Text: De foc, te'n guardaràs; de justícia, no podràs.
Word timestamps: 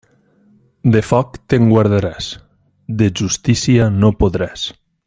De 0.95 1.01
foc, 1.09 1.37
te'n 1.53 1.69
guardaràs; 1.75 2.31
de 3.03 3.13
justícia, 3.21 3.93
no 4.01 4.13
podràs. 4.25 4.69